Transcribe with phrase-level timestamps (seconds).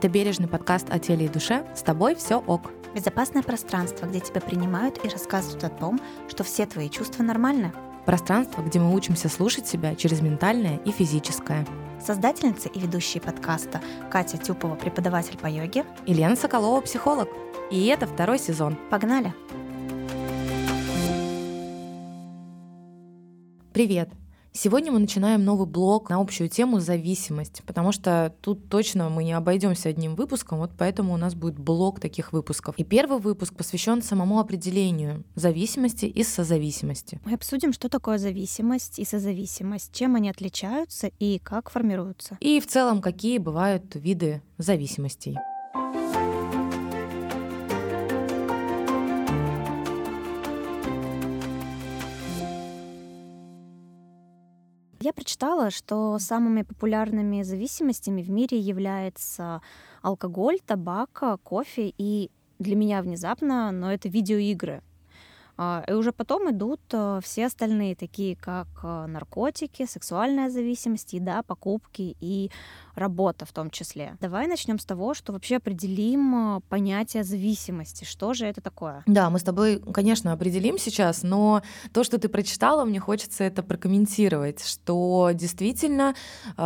[0.00, 1.62] Это бережный подкаст о теле и душе.
[1.76, 2.70] С тобой все ок.
[2.94, 7.70] Безопасное пространство, где тебя принимают и рассказывают о том, что все твои чувства нормальны.
[8.06, 11.66] Пространство, где мы учимся слушать себя через ментальное и физическое.
[12.02, 15.84] Создательница и ведущие подкаста Катя Тюпова, преподаватель по йоге.
[16.06, 17.28] И Лена Соколова, психолог.
[17.70, 18.78] И это второй сезон.
[18.88, 19.34] Погнали!
[23.74, 24.08] Привет!
[24.52, 29.32] Сегодня мы начинаем новый блог на общую тему зависимость, потому что тут точно мы не
[29.32, 32.74] обойдемся одним выпуском, вот поэтому у нас будет блок таких выпусков.
[32.76, 37.20] И первый выпуск посвящен самому определению зависимости и созависимости.
[37.24, 42.36] Мы обсудим, что такое зависимость и созависимость, чем они отличаются и как формируются.
[42.40, 45.38] И в целом, какие бывают виды зависимостей.
[55.02, 59.62] Я прочитала, что самыми популярными зависимостями в мире является
[60.02, 64.82] алкоголь, табак, кофе и для меня внезапно, но это видеоигры.
[65.62, 71.42] А, и уже потом идут э, все остальные, такие как э, наркотики, сексуальная зависимость, еда,
[71.42, 72.50] покупки и
[72.94, 74.16] работа в том числе.
[74.22, 78.04] Давай начнем с того, что вообще определим э, понятие зависимости.
[78.04, 79.02] Что же это такое?
[79.06, 81.60] Да, мы с тобой, конечно, определим сейчас, но
[81.92, 86.14] то, что ты прочитала, мне хочется это прокомментировать, что действительно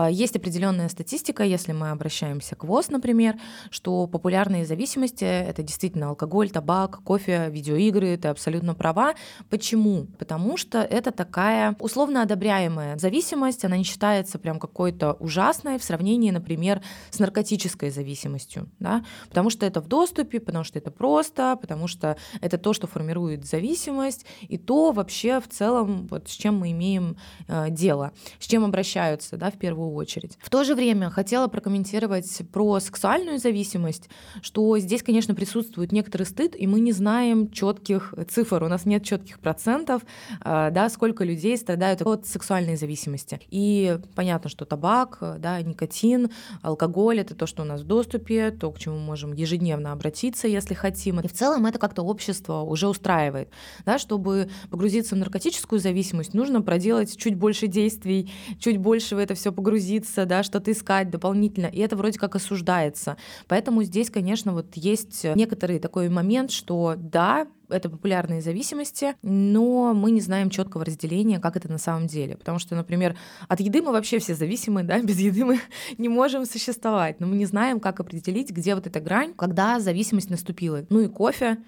[0.09, 6.51] есть определенная статистика, если мы обращаемся к ВОЗ, например, что популярные зависимости— это действительно алкоголь,
[6.51, 9.15] табак, кофе, видеоигры, ты абсолютно права.
[9.49, 10.09] Почему?
[10.19, 16.31] Потому что это такая условно одобряемая зависимость, она не считается прям какой-то ужасной в сравнении
[16.31, 21.89] например, с наркотической зависимостью, да, потому что это в доступе, потому что это просто, потому
[21.89, 26.73] что это то, что формирует зависимость, и то вообще в целом, вот с чем мы
[26.73, 27.17] имеем
[27.49, 30.37] э, дело, с чем обращаются, да, в первую очередь.
[30.43, 34.11] В то же время хотела прокомментировать про сексуальную зависимость,
[34.43, 39.05] что здесь, конечно, присутствует некоторый стыд, и мы не знаем четких цифр, у нас нет
[39.05, 40.03] четких процентов,
[40.45, 43.41] э, да, сколько людей страдают от сексуальной зависимости.
[43.51, 46.31] И понятно, что табак, да, никотин,
[46.63, 50.49] алкоголь— это то, что у нас в доступе, то, к чему мы можем ежедневно обратиться,
[50.49, 51.21] если хотим.
[51.21, 53.49] И в целом это как-то общество уже устраивает.
[53.87, 59.35] Да, чтобы погрузиться в наркотическую зависимость, нужно проделать чуть больше действий, чуть больше в это
[59.35, 61.67] все погрузиться, да, что-то искать дополнительно.
[61.67, 63.17] И это вроде как осуждается.
[63.47, 70.11] Поэтому здесь, конечно, вот есть некоторый такой момент, что да, это популярные зависимости, но мы
[70.11, 72.37] не знаем четкого разделения, как это на самом деле.
[72.37, 73.17] Потому что, например,
[73.49, 75.61] от еды мы вообще все зависимы, да, без еды мы
[75.99, 80.31] не можем существовать, но мы не знаем, как определить, где вот эта грань, когда зависимость
[80.31, 80.85] наступила.
[80.91, 81.59] Ну и кофе,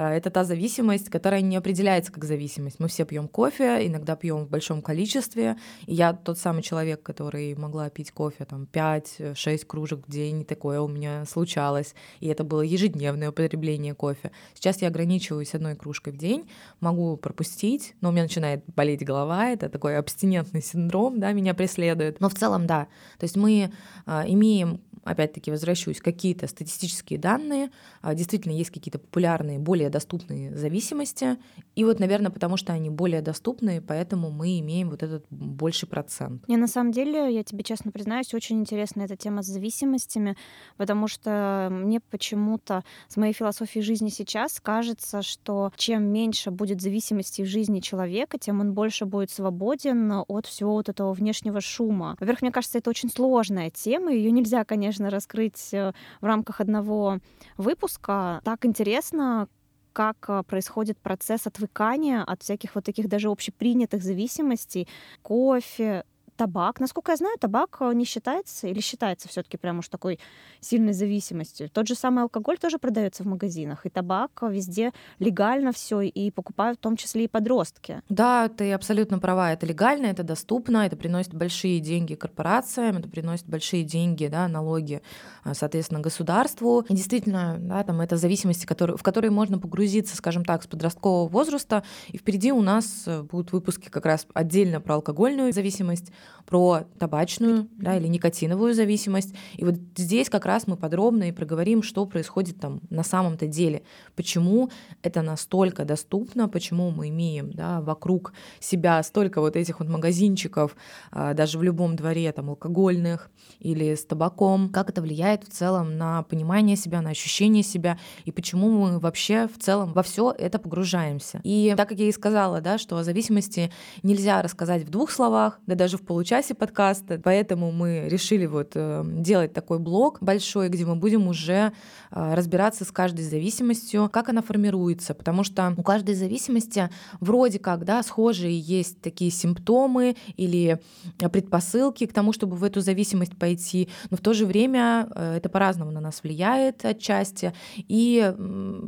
[0.00, 2.80] это та зависимость, которая не определяется как зависимость.
[2.80, 5.56] Мы все пьем кофе, иногда пьем в большом количестве.
[5.86, 10.80] И я тот самый человек, который могла пить кофе там 5-6 кружек в день, такое
[10.80, 11.94] у меня случалось.
[12.20, 14.32] И это было ежедневное употребление кофе.
[14.54, 16.48] Сейчас я ограничиваюсь одной кружкой в день,
[16.80, 22.20] могу пропустить, но у меня начинает болеть голова, это такой абстинентный синдром, да, меня преследует.
[22.20, 22.88] Но в целом, да,
[23.18, 23.72] то есть мы
[24.06, 27.70] а, имеем опять-таки возвращусь, какие-то статистические данные,
[28.02, 31.36] а, действительно есть какие-то популярные, более доступные зависимости,
[31.74, 36.46] и вот, наверное, потому что они более доступны, поэтому мы имеем вот этот больший процент.
[36.48, 40.36] Не, на самом деле, я тебе честно признаюсь, очень интересна эта тема с зависимостями,
[40.76, 47.42] потому что мне почему-то с моей философией жизни сейчас кажется, что чем меньше будет зависимости
[47.42, 52.16] в жизни человека, тем он больше будет свободен от всего вот этого внешнего шума.
[52.20, 56.60] Во-первых, мне кажется, это очень сложная тема, ее нельзя, конечно, конечно, раскрыть э, в рамках
[56.60, 57.18] одного
[57.56, 58.40] выпуска.
[58.44, 59.48] Так интересно,
[59.92, 64.88] как э, происходит процесс отвыкания от всяких вот таких даже общепринятых зависимостей.
[65.22, 66.04] Кофе,
[66.36, 66.80] табак.
[66.80, 70.18] Насколько я знаю, табак э, не считается или считается все-таки прям уж такой
[70.60, 71.70] сильной зависимостью.
[71.70, 76.78] Тот же самый алкоголь тоже продается в магазинах, и табак везде легально все, и покупают
[76.78, 78.02] в том числе и подростки.
[78.08, 79.52] Да, ты абсолютно права.
[79.52, 85.02] Это легально, это доступно, это приносит большие деньги корпорациям, это приносит большие деньги, да, налоги,
[85.42, 86.84] а, соответственно, государству.
[86.88, 91.84] И действительно, да, там это зависимости, в которые можно погрузиться, скажем так, с подросткового возраста.
[92.08, 96.12] И впереди у нас э, будут выпуски как раз отдельно про алкогольную зависимость,
[96.46, 99.34] про табачную да, или никотиновую зависимость.
[99.56, 103.82] И вот здесь как раз мы подробно и проговорим, что происходит там на самом-то деле,
[104.14, 104.70] почему
[105.02, 110.76] это настолько доступно, почему мы имеем да, вокруг себя столько вот этих вот магазинчиков,
[111.10, 113.30] а, даже в любом дворе там алкогольных
[113.60, 118.32] или с табаком, как это влияет в целом на понимание себя, на ощущение себя, и
[118.32, 121.40] почему мы вообще в целом во все это погружаемся.
[121.42, 123.70] И так как я и сказала, да, что о зависимости
[124.02, 129.04] нельзя рассказать в двух словах, да даже в получасе подкаста, поэтому мы решили вот э,
[129.04, 131.72] делать такой блог большой, где мы будем уже
[132.12, 136.88] э, разбираться с каждой зависимостью, как она формируется, потому что у каждой зависимости
[137.18, 140.78] вроде как, да, схожие есть такие симптомы или
[141.18, 145.48] предпосылки к тому, чтобы в эту зависимость пойти, но в то же время э, это
[145.48, 148.32] по-разному на нас влияет отчасти, и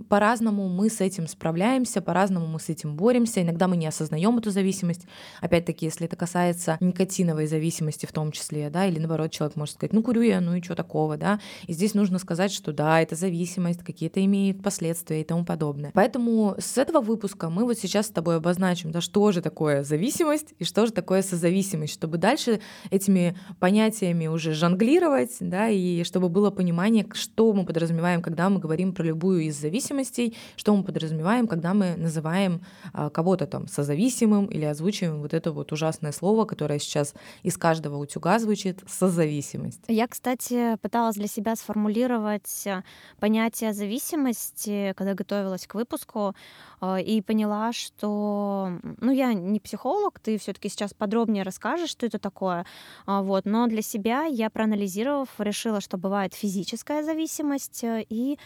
[0.09, 4.53] по-разному мы с этим справляемся, по-разному мы с этим боремся, иногда мы не осознаем эту
[4.53, 5.09] зависимость,
[5.41, 6.79] опять-таки, если это касается
[7.17, 10.55] никотиновой зависимости в том числе, да, или наоборот, человек может сказать, ну, курю я, ну
[10.55, 15.21] и что такого, да, и здесь нужно сказать, что да, это зависимость, какие-то имеет последствия
[15.21, 15.91] и тому подобное.
[15.95, 20.55] Поэтому с этого выпуска мы вот сейчас с тобой обозначим, да, что же такое зависимость
[20.59, 22.61] и что же такое созависимость, чтобы дальше
[22.91, 28.93] этими понятиями уже жонглировать, да, и чтобы было понимание, что мы подразумеваем, когда мы говорим
[28.93, 32.61] про любую из зависимостей, что мы подразумеваем, когда мы называем
[32.93, 37.06] а, кого-то там созависимым или озвучиваем вот это вот ужасное слово, которое сейчас
[37.43, 39.83] из каждого утюга звучит созависимость.
[39.89, 42.83] Я, кстати, пыталась для себя сформулировать э,
[43.21, 46.35] понятие зависимости, когда готовилась к выпуску,
[46.81, 52.19] э, и поняла, что, ну, я не психолог, ты все-таки сейчас подробнее расскажешь, что это
[52.19, 52.67] такое,
[53.07, 58.39] а, вот, но для себя я проанализировав решила, что бывает физическая зависимость э, и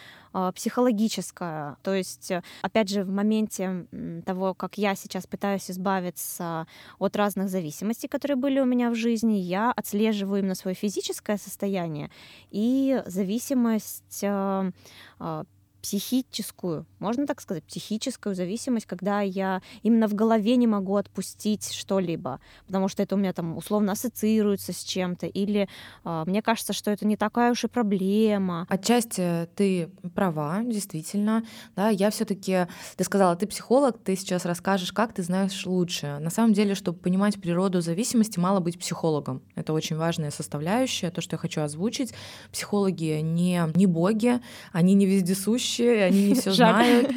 [0.55, 1.77] психологическая.
[1.83, 2.33] То есть,
[2.63, 3.87] опять же, в моменте
[4.25, 6.67] того, как я сейчас пытаюсь избавиться
[6.99, 12.11] от разных зависимостей, которые были у меня в жизни, я отслеживаю именно свое физическое состояние
[12.51, 14.71] и зависимость а,
[15.19, 15.45] а,
[15.83, 22.41] психическую, можно так сказать, психическую зависимость, когда я именно в голове не могу отпустить что-либо,
[22.67, 25.69] потому что это у меня там условно ассоциируется с чем-то, или
[26.05, 28.67] э, мне кажется, что это не такая уж и проблема.
[28.69, 31.45] Отчасти ты права, действительно,
[31.77, 32.67] да, я все таки
[32.97, 36.19] ты сказала, ты психолог, ты сейчас расскажешь, как ты знаешь лучше.
[36.21, 39.43] На самом деле, чтобы понимать природу зависимости, мало быть психологом.
[39.55, 42.13] Это очень важная составляющая, то, что я хочу озвучить.
[42.53, 44.41] Психологи не, не боги,
[44.73, 47.11] они не вездесущие, ведущие, они не все знают.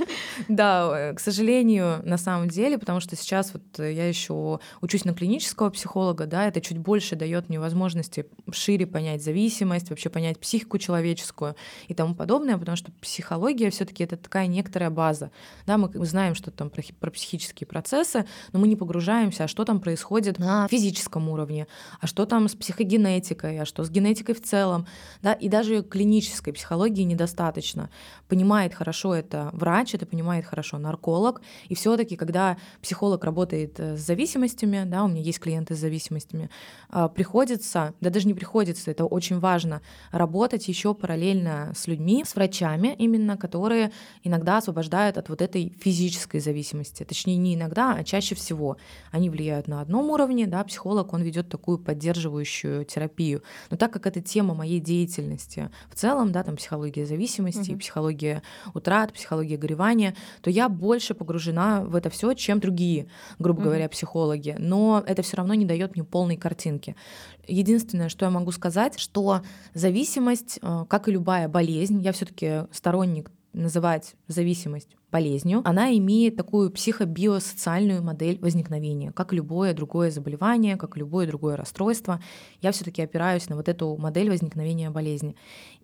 [0.48, 5.14] Да, э, к сожалению, на самом деле, потому что сейчас вот я еще учусь на
[5.14, 10.78] клинического психолога, да, это чуть больше дает мне возможности шире понять зависимость, вообще понять психику
[10.78, 11.56] человеческую
[11.88, 15.32] и тому подобное, потому что психология все-таки это такая некоторая база.
[15.66, 19.66] Да, мы знаем, что там про, про психические процессы, но мы не погружаемся, а что
[19.66, 21.68] там происходит на физическом уровне,
[22.00, 24.86] а что там с психогенетикой, а что с генетикой в целом,
[25.22, 27.90] да, и даже клинической психологии недостаточно
[28.44, 31.42] понимает хорошо это врач, это понимает хорошо нарколог.
[31.70, 36.50] И все-таки, когда психолог работает э, с зависимостями, да, у меня есть клиенты с зависимостями,
[36.90, 39.82] а, приходится, да даже не приходится, это очень важно,
[40.12, 43.92] работать еще параллельно с людьми, с врачами именно, которые
[44.24, 47.06] иногда освобождают от вот этой физической зависимости.
[47.06, 48.76] Точнее, не иногда, а чаще всего.
[49.12, 53.42] Они влияют на одном уровне, да, психолог, он ведет такую поддерживающую терапию.
[53.70, 57.80] Но так как это тема моей деятельности в целом, да, там психология зависимости, mm-hmm.
[57.80, 58.33] психология
[58.74, 63.08] утрат, психология горевания, то я больше погружена в это все, чем другие,
[63.40, 63.64] грубо mm-hmm.
[63.66, 64.56] говоря, психологи.
[64.58, 66.96] Но это все равно не дает мне полной картинки.
[67.48, 69.42] Единственное, что я могу сказать, что
[69.74, 76.72] зависимость, э, как и любая болезнь, я все-таки сторонник называть зависимость болезнью, она имеет такую
[76.72, 82.20] психобиосоциальную модель возникновения, как любое другое заболевание, как любое другое расстройство.
[82.62, 85.36] Я все-таки опираюсь на вот эту модель возникновения болезни.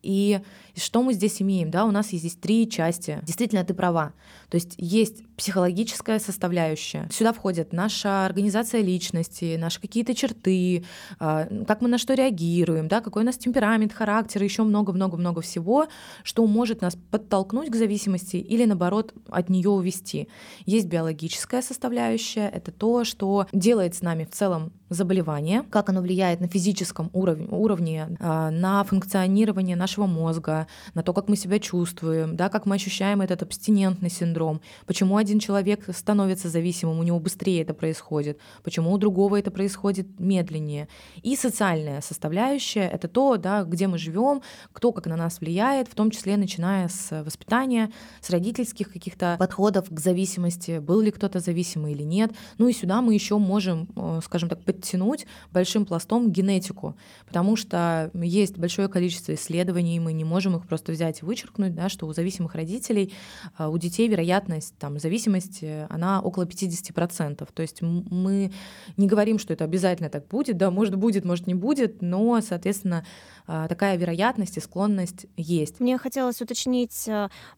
[0.01, 0.39] И
[0.75, 1.71] что мы здесь имеем?
[1.71, 3.19] Да, у нас есть здесь три части.
[3.23, 4.13] Действительно, ты права.
[4.49, 7.07] То есть есть психологическая составляющая.
[7.11, 10.85] Сюда входит наша организация личности, наши какие-то черты,
[11.19, 15.87] а, как мы на что реагируем, да, какой у нас темперамент, характер, еще много-много-много всего,
[16.23, 20.27] что может нас подтолкнуть к зависимости или наоборот от нее увести.
[20.65, 26.41] Есть биологическая составляющая, это то, что делает с нами в целом заболевание, как оно влияет
[26.41, 32.35] на физическом уровне, уровне а, на функционирование нашего мозга, на то, как мы себя чувствуем,
[32.35, 37.61] да, как мы ощущаем этот абстинентный синдром, почему один человек становится зависимым, у него быстрее
[37.61, 40.87] это происходит, почему у другого это происходит медленнее.
[41.21, 44.41] И социальная составляющая— это то, да, где мы живем,
[44.73, 47.91] кто как на нас влияет, в том числе начиная с воспитания,
[48.21, 52.31] с родительских каких-то подходов к зависимости, был ли кто-то зависимый или нет.
[52.57, 56.95] Ну и сюда мы еще можем, э, скажем так, подтянуть большим пластом генетику,
[57.27, 61.89] потому что есть большое количество исследований, мы не можем их просто взять и вычеркнуть, да,
[61.89, 63.13] что у зависимых родителей,
[63.57, 67.47] э, у детей вероятность там, зависимости, она около 50%.
[67.53, 68.51] То есть мы
[68.97, 73.05] не говорим, что это обязательно так будет, да, может будет, может не будет, но, соответственно,
[73.47, 75.79] э, такая вероятность и склонность есть.
[75.79, 77.09] Мне хотелось уточнить,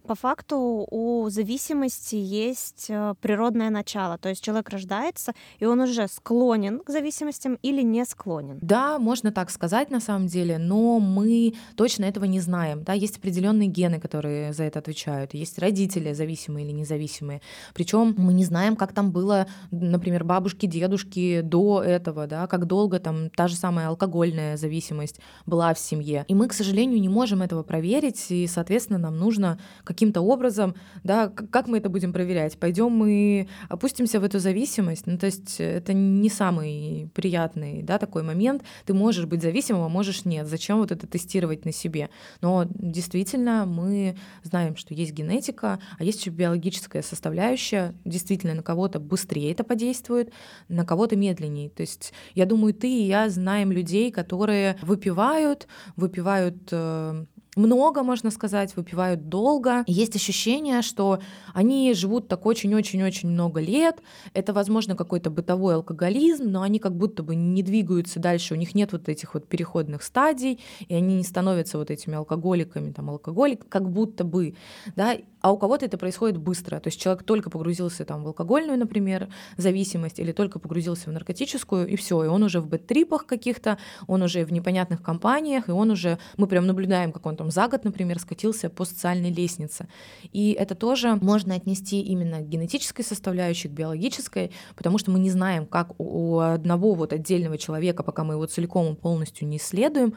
[0.08, 2.88] по факту у зависимости есть
[3.22, 8.06] природное начало, то есть человек рождается, и он уже склонен к зависимости, зависимостям или не
[8.06, 8.58] склонен?
[8.62, 12.84] Да, можно так сказать на самом деле, но мы точно этого не знаем.
[12.84, 17.42] Да, есть определенные гены, которые за это отвечают, есть родители зависимые или независимые.
[17.74, 23.00] Причем мы не знаем, как там было, например, бабушки, дедушки до этого, да, как долго
[23.00, 26.26] там та же самая алкогольная зависимость была в семье.
[26.28, 31.28] И мы, к сожалению, не можем этого проверить, и, соответственно, нам нужно каким-то образом, да,
[31.28, 32.58] как мы это будем проверять?
[32.58, 38.24] Пойдем мы опустимся в эту зависимость, ну, то есть это не самый приятный, да, такой
[38.24, 38.64] момент.
[38.86, 40.48] Ты можешь быть зависимым, а можешь нет.
[40.48, 42.10] Зачем вот это тестировать на себе?
[42.42, 47.96] Но действительно мы знаем, что есть генетика, а есть еще биологическая составляющая.
[48.06, 50.32] Действительно, на кого-то быстрее это подействует,
[50.68, 51.70] на кого-то медленнее.
[51.70, 58.32] То есть я думаю, ты и я знаем людей, которые выпивают, выпивают э, много, можно
[58.32, 59.84] сказать, выпивают долго.
[59.88, 61.20] Есть ощущение, что
[61.54, 64.02] они живут так очень-очень-очень много лет.
[64.34, 68.74] Это, возможно, какой-то бытовой алкоголизм, но они как будто бы не двигаются дальше, у них
[68.74, 73.68] нет вот этих вот переходных стадий, и они не становятся вот этими алкоголиками, там, алкоголик,
[73.68, 74.56] как будто бы,
[74.96, 76.80] да, а у кого-то это происходит быстро.
[76.80, 79.28] То есть человек только погрузился там в алкогольную, например,
[79.58, 83.78] зависимость, или только погрузился в наркотическую, и все, и он уже в бэт-трипах каких-то,
[84.08, 87.68] он уже в непонятных компаниях, и он уже, мы прям наблюдаем, как он там за
[87.68, 89.88] год, например, скатился по социальной лестнице.
[90.32, 95.32] И это тоже можно отнести именно к генетической составляющей, к биологической, потому что мы не
[95.32, 100.14] знаем, как у одного вот отдельного человека, пока мы его целиком и полностью не исследуем,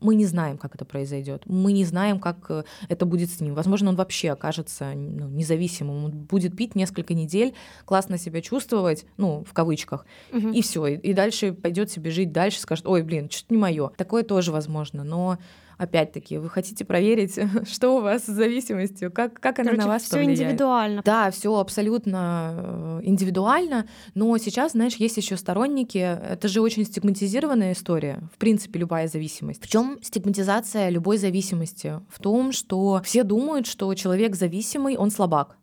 [0.00, 1.42] мы не знаем, как это произойдет.
[1.46, 3.54] Мы не знаем, как э, это будет с ним.
[3.54, 6.04] Возможно, он вообще окажется ну, независимым.
[6.06, 7.54] Он будет пить несколько недель,
[7.84, 10.48] классно себя чувствовать, ну, в кавычках, угу.
[10.48, 10.86] и все.
[10.88, 13.90] И, и дальше пойдет себе жить дальше, скажет, ой, блин, что-то не мое.
[13.96, 15.04] Такое тоже возможно.
[15.04, 15.38] Но
[15.78, 17.38] опять-таки, вы хотите проверить,
[17.70, 20.40] что у вас с зависимостью, как, как она Короче, на вас все повлияет.
[20.40, 21.02] индивидуально.
[21.04, 27.72] Да, все абсолютно э, индивидуально, но сейчас, знаешь, есть еще сторонники, это же очень стигматизированная
[27.72, 29.64] история, в принципе, любая зависимость.
[29.64, 32.00] В чем стигматизация любой зависимости?
[32.08, 35.56] В том, что все думают, что человек зависимый, он слабак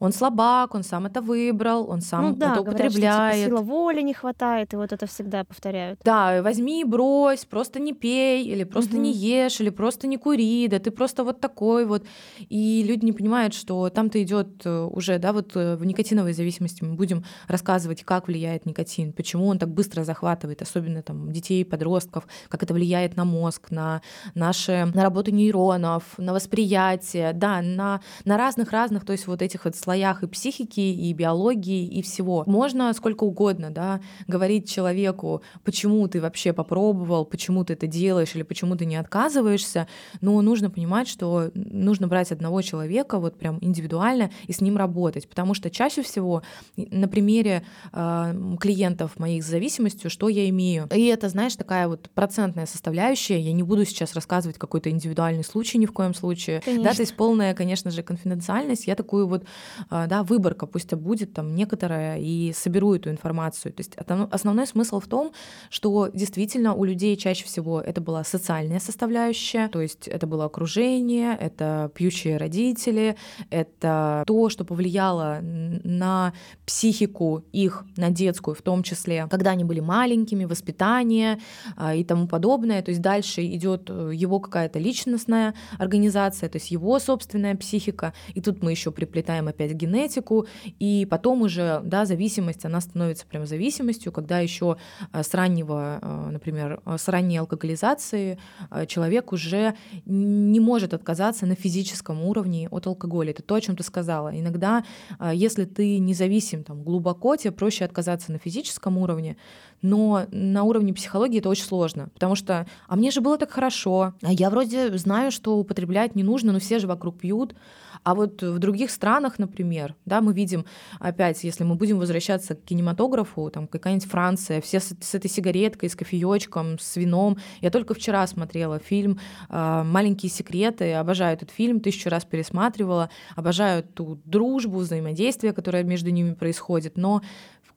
[0.00, 2.94] он слабак, он сам это выбрал, он сам ну, да, это употребляет.
[2.94, 6.00] Говорят, что, типа, сила воли не хватает, и вот это всегда повторяют.
[6.04, 9.02] Да, возьми и брось, просто не пей, или просто угу.
[9.02, 12.04] не ешь, или просто не кури, да ты просто вот такой вот.
[12.48, 16.82] И люди не понимают, что там-то идет э, уже, да, вот э, в никотиновой зависимости
[16.82, 22.26] мы будем рассказывать, как влияет никотин, почему он так быстро захватывает, особенно там детей, подростков,
[22.48, 24.00] как это влияет на мозг, на
[24.34, 29.76] наши, на работу нейронов, на восприятие, да, на, на разных-разных, то есть вот этих вот
[29.90, 32.44] слоях и психики, и биологии, и всего.
[32.46, 38.44] Можно сколько угодно да, говорить человеку, почему ты вообще попробовал, почему ты это делаешь или
[38.44, 39.88] почему ты не отказываешься,
[40.20, 45.28] но нужно понимать, что нужно брать одного человека вот прям индивидуально и с ним работать,
[45.28, 46.42] потому что чаще всего
[46.76, 52.10] на примере э, клиентов моих с зависимостью, что я имею, и это, знаешь, такая вот
[52.14, 56.84] процентная составляющая, я не буду сейчас рассказывать какой-то индивидуальный случай ни в коем случае, конечно.
[56.84, 59.44] да, то есть полная, конечно же, конфиденциальность, я такую вот
[59.88, 63.72] да, выборка, пусть будет там некоторая, и соберу эту информацию.
[63.72, 65.32] То есть основной смысл в том,
[65.70, 71.36] что действительно у людей чаще всего это была социальная составляющая, то есть это было окружение,
[71.38, 73.16] это пьющие родители,
[73.50, 76.32] это то, что повлияло на
[76.66, 81.38] психику их, на детскую в том числе, когда они были маленькими, воспитание
[81.76, 82.82] а, и тому подобное.
[82.82, 88.12] То есть дальше идет э, его какая-то личностная организация, то есть его собственная психика.
[88.34, 90.46] И тут мы еще приплетаем опять опять генетику,
[90.78, 94.76] и потом уже, да, зависимость, она становится прям зависимостью, когда еще
[95.12, 98.38] э, с раннего, э, например, э, с ранней алкоголизации
[98.86, 99.74] человек уже
[100.06, 103.30] не может отказаться на физическом уровне от алкоголя.
[103.30, 104.30] Это то, о чем ты сказала.
[104.38, 104.84] Иногда,
[105.32, 109.36] если ты независим там, глубоко, тебе проще отказаться на физическом уровне,
[109.82, 114.14] но на уровне психологии это очень сложно, потому что, а мне же было так хорошо,
[114.22, 117.54] а я вроде знаю, что употреблять не нужно, но все же вокруг пьют,
[118.02, 120.64] а вот в других странах, например, да, мы видим,
[120.98, 125.90] опять, если мы будем возвращаться к кинематографу, там какая-нибудь Франция, все с, с этой сигареткой,
[125.90, 127.38] с кофеечком, с вином.
[127.60, 133.82] Я только вчера смотрела фильм э, «Маленькие секреты», обожаю этот фильм, тысячу раз пересматривала, обожаю
[133.82, 137.20] ту дружбу, взаимодействие, которое между ними происходит, но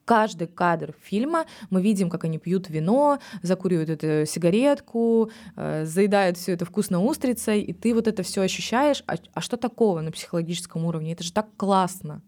[0.06, 6.54] каждый кадр фильма мы видим, как они пьют вино, закуривают эту сигаретку, э, заедают все
[6.54, 9.04] это вкусно устрицей, и ты вот это все ощущаешь.
[9.08, 11.14] А, а что такого на психологическом уровне?
[11.14, 12.22] Это же так классно.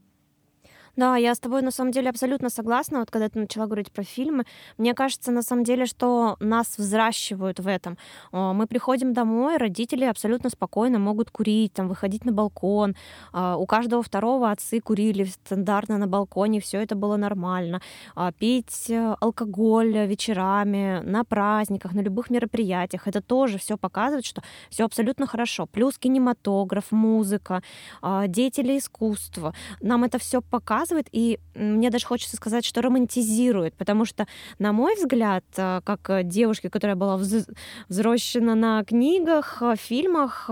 [0.96, 3.00] Да, я с тобой на самом деле абсолютно согласна.
[3.00, 4.46] Вот когда ты начала говорить про фильмы,
[4.78, 7.98] мне кажется на самом деле, что нас взращивают в этом.
[8.32, 12.96] Мы приходим домой, родители абсолютно спокойно могут курить, там, выходить на балкон.
[13.34, 17.82] А, у каждого второго отцы курили стандартно на балконе, все это было нормально.
[18.16, 24.42] А, пить э, алкоголь вечерами, на праздниках, на любых мероприятиях, это тоже все показывает, что
[24.70, 25.66] все абсолютно хорошо.
[25.66, 27.62] Плюс кинематограф, музыка,
[28.02, 29.54] а, деятели искусства.
[29.82, 34.28] Нам это все показывает, и мне даже хочется сказать, что романтизирует, потому что,
[34.60, 37.20] на мой взгляд, э, как э, девушки, которая была
[37.90, 40.50] взросшена на книгах, фильмах,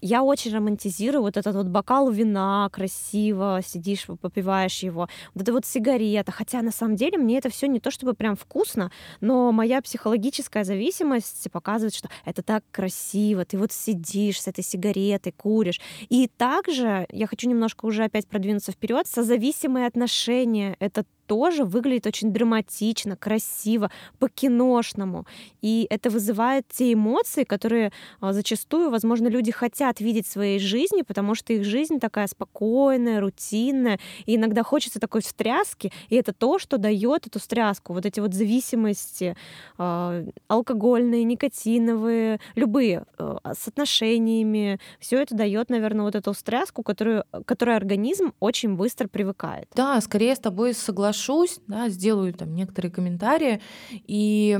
[0.00, 5.66] я очень романтизирую вот этот вот бокал вина красиво, сидишь, попиваешь его, вот это вот
[5.66, 8.90] сигарета, хотя на самом деле мне это все не то чтобы прям вкусно,
[9.20, 15.32] но моя психологическая зависимость показывает, что это так красиво, ты вот сидишь с этой сигаретой,
[15.32, 15.80] куришь.
[16.08, 19.06] И также я хочу немножко уже опять продвинуться вперед,
[19.38, 25.26] созависимые отношения— это тоже выглядит очень драматично, красиво, по-киношному.
[25.60, 31.02] И это вызывает те эмоции, которые а, зачастую, возможно, люди хотят видеть в своей жизни,
[31.02, 36.58] потому что их жизнь такая спокойная, рутинная, и иногда хочется такой встряски, и это то,
[36.58, 39.36] что дает эту встряску, вот эти вот зависимости
[39.78, 47.24] э, алкогольные, никотиновые, любые, э, с отношениями, все это дает, наверное, вот эту встряску, которую,
[47.44, 49.68] которой организм очень быстро привыкает.
[49.74, 53.60] Да, скорее с тобой соглашусь соглашусь, да, сделаю там некоторые комментарии,
[53.90, 54.58] и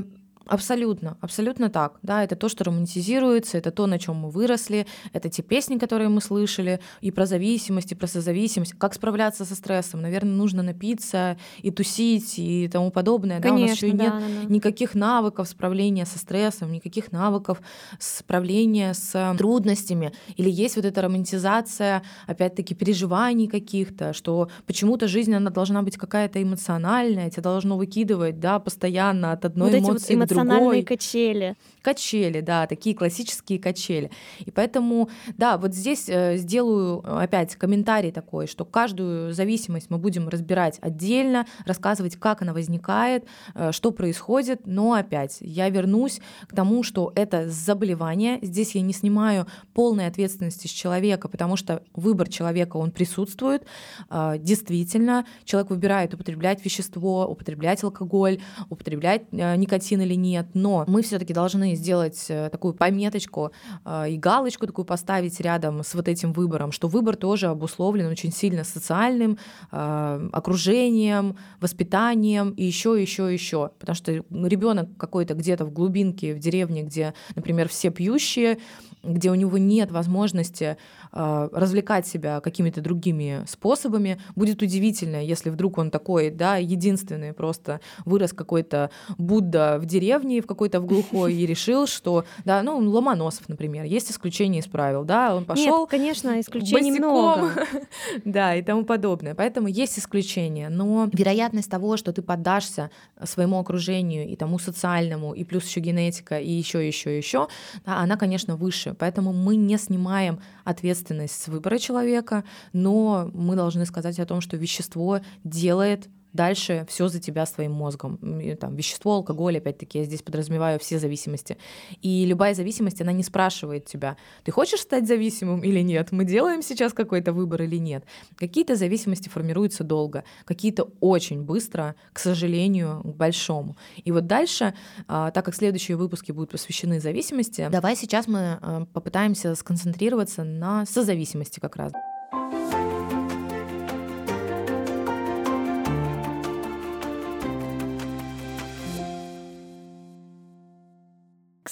[0.48, 1.98] Абсолютно, абсолютно так.
[2.02, 6.08] Да, это то, что романтизируется, это то, на чем мы выросли, это те песни, которые
[6.08, 8.72] мы слышали, и про зависимость, и про созависимость.
[8.78, 10.00] Как справляться со стрессом?
[10.00, 13.42] Наверное, нужно напиться и тусить и тому подобное.
[13.42, 14.54] Конечно, да, у нас еще да, нет да, да.
[14.54, 17.60] никаких навыков справления со стрессом, никаких навыков
[17.98, 20.12] справления с трудностями.
[20.36, 26.42] Или есть вот эта романтизация, опять-таки, переживаний каких-то, что почему-то жизнь, она должна быть какая-то
[26.42, 31.57] эмоциональная, тебя должно выкидывать, да, постоянно от одной вот эмоции вот к другой эмоциональные качели.
[31.83, 34.11] Качели, да, такие классические качели.
[34.40, 39.96] И поэтому, да, вот здесь э, сделаю э, опять комментарий такой, что каждую зависимость мы
[39.98, 43.24] будем разбирать отдельно, рассказывать, как она возникает,
[43.55, 48.38] э, что происходит, но опять я вернусь к тому, что это заболевание.
[48.42, 53.64] Здесь я не снимаю полной ответственности с человека, потому что выбор человека, он присутствует.
[54.11, 61.74] Действительно, человек выбирает употреблять вещество, употреблять алкоголь, употреблять никотин или нет, но мы все-таки должны
[61.74, 63.52] сделать э, такую пометочку
[63.84, 68.32] э, и галочку такую поставить рядом с вот этим выбором, что выбор тоже обусловлен очень
[68.32, 69.38] сильно социальным
[69.72, 76.38] э, окружением, воспитанием и еще, еще, еще, потому что ребенок какой-то где-то в глубинке, в
[76.38, 78.58] деревне, где, например, все пьющие,
[79.02, 80.76] где у него нет возможности
[81.12, 88.33] развлекать себя какими-то другими способами, будет удивительно, если вдруг он такой, да, единственный просто вырос
[88.33, 93.85] какой-то Будда в деревне, в какой-то в глухой, и решил, что, да, ну, Ломоносов, например,
[93.85, 95.81] есть исключение из правил, да, он пошел.
[95.81, 97.53] Нет, конечно, исключений много.
[98.25, 99.35] да, и тому подобное.
[99.35, 102.90] Поэтому есть исключения, но вероятность того, что ты поддашься
[103.25, 107.49] своему окружению и тому социальному, и плюс еще генетика, и еще, еще, еще,
[107.87, 108.94] да, она, конечно, выше.
[108.99, 110.97] Поэтому мы не снимаем ответственность
[111.28, 116.08] с выбора человека, но мы должны сказать о том, что вещество делает
[116.38, 118.16] дальше все за тебя своим мозгом.
[118.61, 121.59] Там, вещество, алкоголь, опять-таки, я здесь подразумеваю все зависимости.
[122.01, 126.62] И любая зависимость, она не спрашивает тебя, ты хочешь стать зависимым или нет, мы делаем
[126.62, 128.05] сейчас какой-то выбор или нет.
[128.37, 133.77] Какие-то зависимости формируются долго, какие-то очень быстро, к сожалению, к большому.
[133.96, 134.74] И вот дальше,
[135.09, 140.87] а, так как следующие выпуски будут посвящены зависимости, давай сейчас мы а, попытаемся сконцентрироваться на
[140.87, 141.92] созависимости как раз.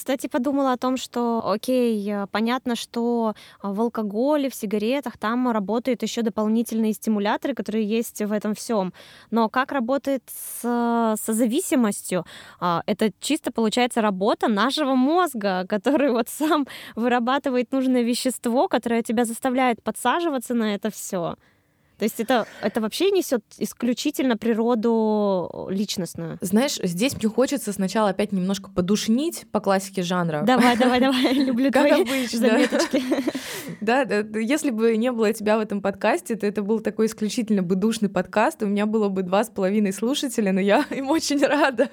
[0.06, 5.50] Кстати, подумала о том, что, окей, э, понятно, что а, в алкоголе, в сигаретах там
[5.50, 8.92] работают еще дополнительные стимуляторы, которые есть в этом всем.
[9.32, 12.24] Но как работает с, со зависимостью?
[12.60, 19.24] А, это чисто получается работа нашего мозга, который вот сам вырабатывает нужное вещество, которое тебя
[19.24, 21.34] заставляет подсаживаться на это все.
[21.98, 26.38] То есть это, это вообще несет исключительно природу личностную.
[26.40, 30.42] Знаешь, здесь мне хочется сначала опять немножко подушнить по классике жанра.
[30.46, 32.38] Давай, давай, давай, люблю как твои обычно.
[32.38, 33.02] заметочки.
[33.80, 37.62] Да, да, если бы не было тебя в этом подкасте, то это был такой исключительно
[37.62, 41.44] бы душный подкаст, у меня было бы два с половиной слушателя, но я им очень
[41.44, 41.90] рада,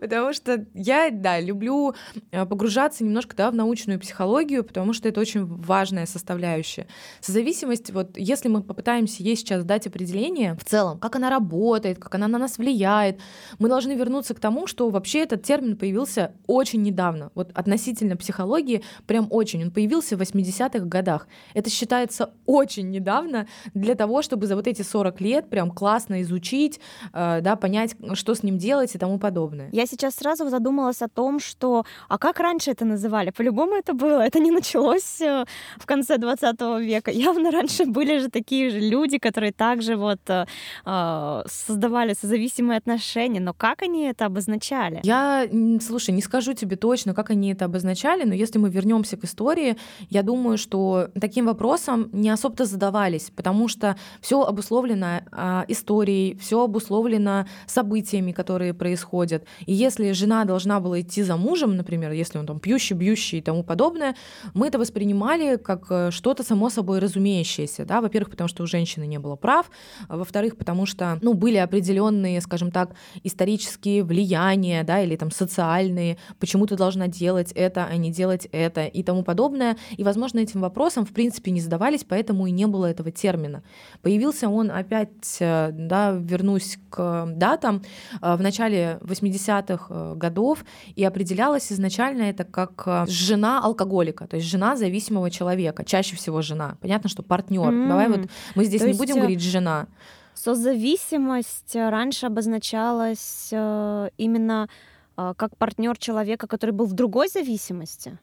[0.00, 1.94] потому что я, да, люблю
[2.30, 6.86] э, погружаться немножко да, в научную психологию, потому что это очень важная составляющая.
[7.20, 12.14] Созависимость, вот если мы попытаемся ей сейчас дать определение в целом, как она работает, как
[12.14, 13.20] она на нас влияет,
[13.58, 17.30] мы должны вернуться к тому, что вообще этот термин появился очень недавно.
[17.34, 19.64] Вот относительно психологии прям очень.
[19.64, 21.26] Он появился в 80-х годах.
[21.54, 26.80] Это считается очень недавно для того, чтобы за вот эти 40 лет прям классно изучить,
[27.12, 29.68] э, да, понять, что с ним делать и тому подобное.
[29.72, 33.30] Я сейчас сразу задумалась о том, что а как раньше это называли?
[33.30, 34.20] По-любому это было.
[34.20, 35.44] Это не началось э,
[35.78, 37.10] в конце 20 века.
[37.10, 40.46] Явно раньше были же такие же люди, которые также вот э,
[40.86, 43.40] э, создавали созависимые отношения.
[43.40, 45.00] Но как они это обозначали?
[45.02, 45.48] Я,
[45.80, 49.76] слушай, не скажу тебе точно, как они это обозначали, но если мы вернемся к истории,
[50.10, 56.62] я думаю, что таким вопросом не особо-то задавались, потому что все обусловлено а, историей, все
[56.62, 59.44] обусловлено событиями, которые происходят.
[59.66, 63.42] И если жена должна была идти за мужем, например, если он там пьющий, бьющий и
[63.42, 64.14] тому подобное,
[64.54, 67.84] мы это воспринимали как э, что-то само собой разумеющееся.
[67.84, 68.00] Да?
[68.00, 69.70] Во-первых, потому что у женщины не было прав,
[70.08, 76.18] а во-вторых, потому что ну, были определенные, скажем так, исторические влияния да, или там социальные,
[76.38, 79.76] почему ты должна делать это, а не делать это и тому подобное.
[79.96, 83.62] И, возможно, этим вопросом в принципе не задавались, поэтому и не было этого термина.
[84.02, 87.82] Появился он опять, э, да, вернусь к датам,
[88.20, 94.76] э, в начале 80-х годов, и определялось изначально это как жена алкоголика, то есть жена
[94.76, 96.76] зависимого человека, чаще всего жена.
[96.80, 97.72] Понятно, что партнер.
[97.72, 97.88] Mm.
[97.88, 99.00] Давай вот мы здесь То не есть...
[99.06, 99.86] будем э, говорить жена.
[100.34, 104.68] Созависимость раньше обозначалась э, именно
[105.16, 108.18] э, как партнер человека, который был в другой зависимости.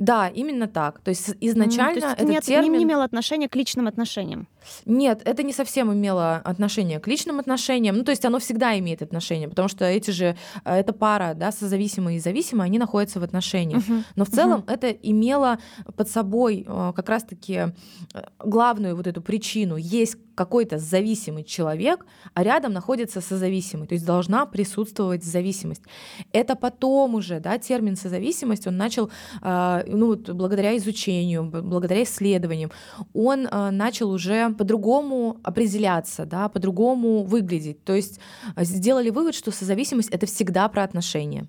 [0.00, 1.00] Да, именно так.
[1.00, 2.72] То есть изначально mm, то есть этот нет, термин...
[2.72, 4.48] не имел отношения к личным отношениям.
[4.86, 7.96] Нет, это не совсем имело отношение к личным отношениям.
[7.96, 11.52] Ну, то есть оно всегда имеет отношение, потому что эти же, э, эта пара, да,
[11.52, 13.82] созависимые и зависимые, они находятся в отношениях.
[13.82, 14.02] Uh-huh.
[14.16, 14.74] Но в целом uh-huh.
[14.74, 15.58] это имело
[15.96, 17.70] под собой э, как раз-таки э,
[18.38, 19.76] главную вот эту причину.
[19.76, 25.82] Есть какой-то зависимый человек, а рядом находится созависимый, то есть должна присутствовать зависимость.
[26.32, 29.10] Это потом уже, да, термин созависимость, он начал,
[29.42, 32.70] ну, благодаря изучению, благодаря исследованиям,
[33.12, 37.84] он начал уже по-другому определяться, да, по-другому выглядеть.
[37.84, 38.20] То есть
[38.56, 41.48] э, сделали вывод, что созависимость— это всегда про отношения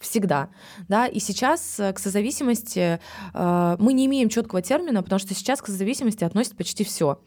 [0.00, 0.48] всегда.
[0.88, 1.06] Да?
[1.06, 3.00] И сейчас э, к созависимости
[3.34, 7.20] э, мы не имеем четкого термина, потому что сейчас к созависимости относят почти все.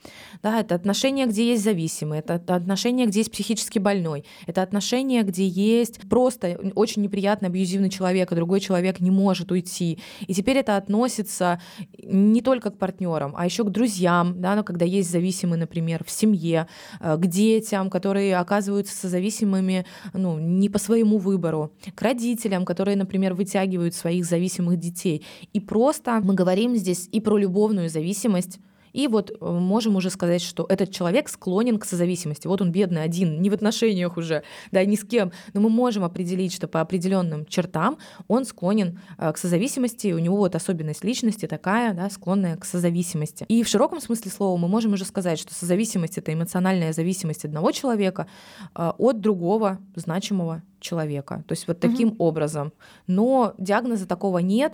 [0.43, 0.59] Да?
[0.59, 6.01] Это отношения, где есть зависимый, это, отношения, где есть психически больной, это отношения, где есть
[6.09, 9.99] просто очень неприятный абьюзивный человек, а другой человек не может уйти.
[10.21, 11.61] И теперь это относится
[12.03, 14.55] не только к партнерам, а еще к друзьям, да?
[14.55, 16.67] но когда есть зависимый, например, в семье,
[16.99, 23.33] э, к детям, которые оказываются созависимыми ну, не по своему выбору, к родителям, которые, например,
[23.33, 25.25] вытягивают своих зависимых детей.
[25.53, 28.59] И просто мы говорим здесь и про любовную зависимость,
[28.93, 32.47] и вот э, можем уже сказать, что этот человек склонен к созависимости.
[32.47, 35.31] Вот он бедный один, не в отношениях уже, да, ни с кем.
[35.53, 40.11] Но мы можем определить, что по определенным чертам он склонен э, к созависимости.
[40.13, 43.45] У него вот особенность личности такая, да, склонная к созависимости.
[43.47, 47.71] И в широком смысле слова мы можем уже сказать, что созависимость— это эмоциональная зависимость одного
[47.71, 48.27] человека
[48.75, 51.43] э, от другого значимого человека.
[51.47, 52.25] То есть вот таким угу.
[52.25, 52.73] образом.
[53.07, 54.73] Но диагноза такого нет,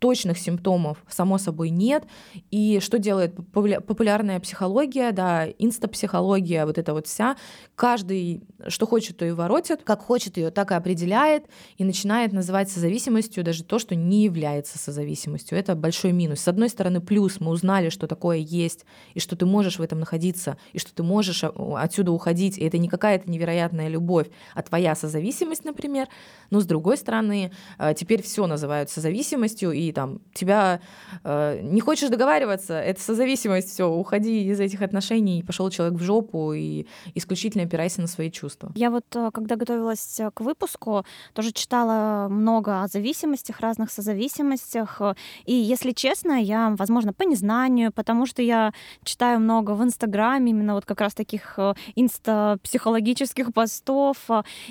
[0.00, 2.04] точных симптомов, само собой, нет.
[2.50, 7.36] И что делает популярная психология, да, инстапсихология, вот эта вот вся.
[7.76, 11.44] Каждый, что хочет, то и воротит, как хочет ее, так и определяет,
[11.76, 15.58] и начинает называть созависимостью даже то, что не является созависимостью.
[15.58, 16.40] Это большой минус.
[16.40, 20.00] С одной стороны, плюс мы узнали, что такое есть, и что ты можешь в этом
[20.00, 24.62] находиться, и что ты можешь а, отсюда уходить, и это не какая-то невероятная любовь, а
[24.62, 26.08] твоя созависимость, например.
[26.48, 30.80] Но с другой стороны, а, теперь все называют созависимостью, и там тебя
[31.24, 36.52] э, не хочешь договариваться, это созависимость, все, уходи из этих отношений, пошел человек в жопу
[36.52, 38.72] и исключительно опирайся на свои чувства.
[38.74, 45.00] Я вот, э, когда готовилась э, к выпуску, тоже читала много о зависимостях, разных созависимостях.
[45.44, 48.72] И, если честно, я, возможно, по незнанию, потому что я
[49.04, 54.16] читаю много в Инстаграме, именно вот как раз таких э, инста-психологических постов,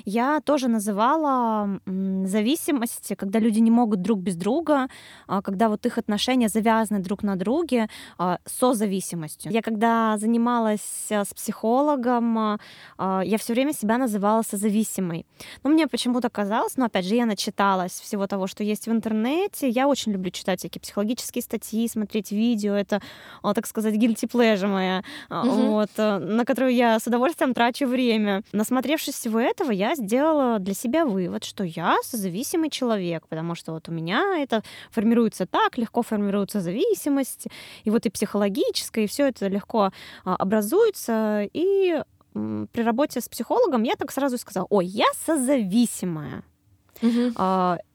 [0.04, 4.88] я тоже называла зависимости, когда люди не могут друг без друга,
[5.42, 9.52] когда вот их отношения завязаны друг на друге а, созависимостью.
[9.52, 12.58] Я когда занималась э, с психологом, а,
[13.24, 15.26] я все время себя называла созависимой.
[15.62, 19.68] Но мне почему-то казалось, но опять же, я начиталась всего того, что есть в интернете.
[19.68, 22.74] Я очень люблю читать всякие психологические статьи, смотреть видео.
[22.74, 23.00] Это,
[23.42, 25.48] так сказать, guilty pleasure моя, угу.
[25.66, 28.42] вот, э, на которую я с удовольствием трачу время.
[28.52, 33.88] Насмотревшись всего этого, я сделала для себя вывод, что я созависимый человек, потому что вот
[33.88, 34.62] у меня это
[35.00, 37.46] формируется так, легко формируется зависимость,
[37.84, 39.92] и вот и психологическая, и все это легко
[40.24, 42.02] а, образуется, и
[42.34, 46.42] при работе с психологом я так сразу сказала, ой, я созависимая.
[47.02, 47.32] Угу.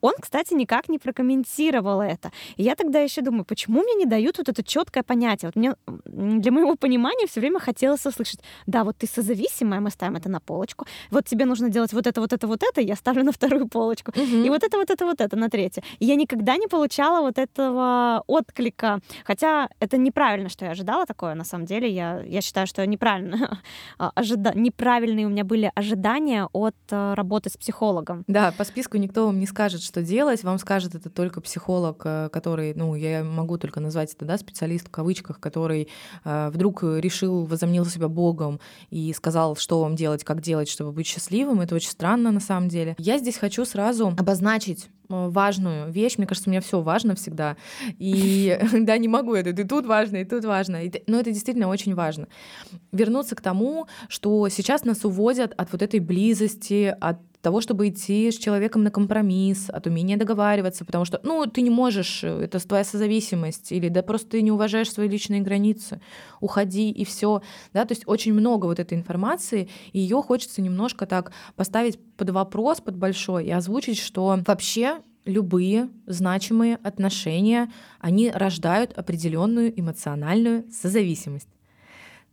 [0.06, 2.32] Он, кстати, никак не прокомментировал это.
[2.58, 5.50] И я тогда еще думаю, почему мне не дают вот это четкое понятие?
[5.50, 10.16] Вот мне для моего понимания все время хотелось услышать, да, вот ты созависимая, мы ставим
[10.16, 10.86] это на полочку.
[11.12, 14.12] Вот тебе нужно делать вот это, вот это, вот это, я ставлю на вторую полочку.
[14.12, 14.46] Угу.
[14.46, 15.84] И вот это, вот это, вот это на третье.
[16.00, 19.00] И я никогда не получала вот этого отклика.
[19.26, 21.36] Хотя это неправильно, что я ожидала такое.
[21.36, 23.60] На самом деле я, я считаю, что неправильно.
[23.98, 24.52] Ожида...
[24.56, 28.24] Неправильные у меня были ожидания от э, работы с психологом.
[28.28, 32.02] Да, по списку поскольку никто вам не скажет, что делать, вам скажет это только психолог,
[32.06, 35.90] э, который, ну, я могу только назвать это, да, специалист в кавычках, который
[36.24, 41.08] э, вдруг решил, возомнил себя богом и сказал, что вам делать, как делать, чтобы быть
[41.08, 41.62] счастливым.
[41.62, 42.96] Это очень странно на самом деле.
[42.98, 46.18] Я здесь хочу сразу обозначить э, важную вещь.
[46.18, 47.58] Мне кажется, у меня все важно всегда.
[48.00, 49.50] И да, не могу это.
[49.50, 50.80] И тут важно, и тут важно.
[51.08, 52.28] Но это действительно очень важно.
[52.94, 58.32] Вернуться к тому, что сейчас нас уводят от вот этой близости, от того, чтобы идти
[58.32, 62.58] с человеком на компромисс, от умения договариваться, потому что, ну, ты не можешь, э, это
[62.68, 66.02] твоя созависимость, или да просто ты не уважаешь свои личные границы,
[66.42, 71.06] уходи и все, да, то есть очень много вот этой информации, и ее хочется немножко
[71.06, 78.94] так поставить под вопрос, под большой, и озвучить, что вообще любые значимые отношения, они рождают
[78.94, 81.55] определенную эмоциональную созависимость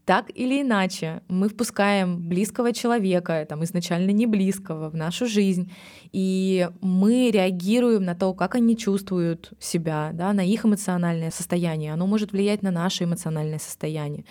[0.05, 5.71] так или иначе мы впускаем близкого человека, там изначально не близкого, в нашу жизнь,
[6.11, 11.93] и мы реагируем на то, как они чувствуют себя, да, на их эмоциональное состояние.
[11.93, 14.25] Оно может влиять на наше эмоциональное состояние.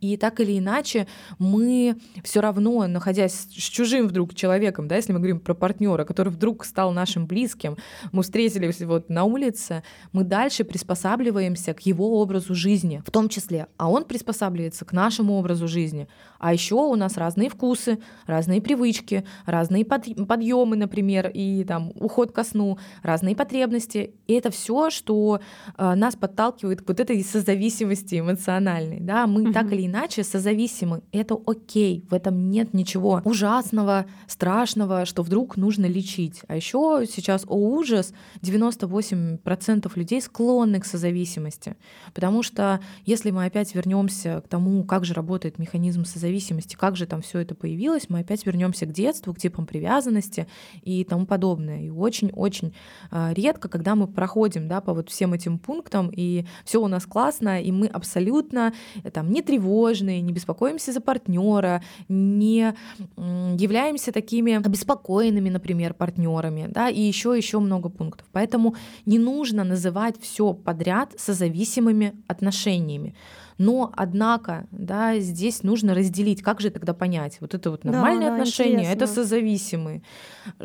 [0.00, 1.06] И так или иначе
[1.38, 6.30] мы все равно, находясь с чужим вдруг человеком, да, если мы говорим про партнера, который
[6.30, 7.76] вдруг стал нашим близким,
[8.10, 13.68] мы встретились вот на улице, мы дальше приспосабливаемся к его образу жизни, в том числе,
[13.76, 16.08] а он приспосабливается к нашему нашему образу жизни.
[16.38, 22.42] А еще у нас разные вкусы, разные привычки, разные подъемы, например, и там уход ко
[22.42, 24.14] сну, разные потребности.
[24.26, 25.40] И это все, что
[25.78, 28.98] э, нас подталкивает к вот этой созависимости эмоциональной.
[29.00, 29.26] Да?
[29.26, 29.52] Мы угу.
[29.52, 31.02] так или иначе созависимы.
[31.12, 36.42] Это окей, в этом нет ничего ужасного, страшного, что вдруг нужно лечить.
[36.48, 41.76] А еще сейчас, о ужас, 98% людей склонны к созависимости.
[42.14, 47.06] Потому что если мы опять вернемся к тому, как же работает механизм созависимости, как же
[47.06, 50.46] там все это появилось, мы опять вернемся к детству, к типам привязанности
[50.82, 51.82] и тому подобное.
[51.82, 52.74] И очень-очень
[53.10, 57.06] а, редко, когда мы проходим да, по вот всем этим пунктам, и все у нас
[57.06, 62.74] классно, и мы абсолютно э, там, не тревожные, не беспокоимся за партнера, не
[63.16, 68.26] являемся такими обеспокоенными, например, партнерами, да, и еще еще много пунктов.
[68.32, 68.74] Поэтому
[69.06, 73.14] не нужно называть все подряд созависимыми отношениями.
[73.62, 78.34] Но, однако, да, здесь нужно разделить, как же тогда понять, вот это вот нормальные да,
[78.34, 78.92] отношения, интересно.
[78.92, 80.02] это созависимые,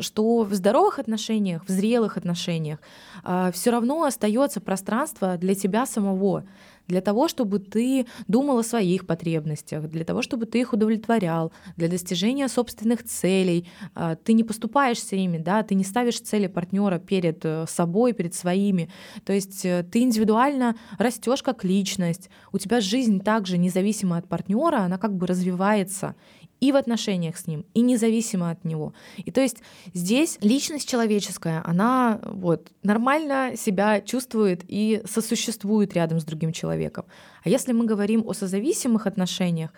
[0.00, 5.86] что в здоровых отношениях, в зрелых отношениях э, а, все равно остается пространство для тебя
[5.86, 6.42] самого,
[6.88, 11.88] для того, чтобы ты думал о своих потребностях, для того, чтобы ты их удовлетворял, для
[11.88, 13.68] достижения собственных целей.
[13.94, 18.34] А, ты не поступаешься ими, да, ты не ставишь цели партнера перед э, собой, перед
[18.34, 18.90] своими.
[19.24, 22.30] То есть э, ты индивидуально растешь как личность.
[22.52, 26.14] У тебя жизнь также независимо от партнера, она как бы развивается
[26.60, 28.92] и в отношениях с ним, и независимо от него.
[29.16, 29.58] И то есть
[29.94, 37.04] здесь личность человеческая, она вот нормально себя чувствует и сосуществует рядом с другим человеком.
[37.44, 39.72] А если мы говорим о созависимых отношениях,